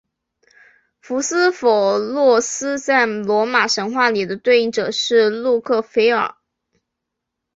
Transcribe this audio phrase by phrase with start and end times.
[0.99, 6.37] 福斯否洛斯在罗马神话里的对应者是路喀斐耳。